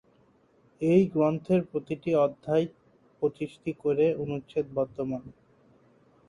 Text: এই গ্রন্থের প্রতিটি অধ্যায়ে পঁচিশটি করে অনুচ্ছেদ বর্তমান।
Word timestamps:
এই 0.81 1.01
গ্রন্থের 1.13 1.61
প্রতিটি 1.69 2.11
অধ্যায়ে 2.25 2.65
পঁচিশটি 3.21 3.71
করে 3.83 4.05
অনুচ্ছেদ 4.23 4.65
বর্তমান। 4.73 5.23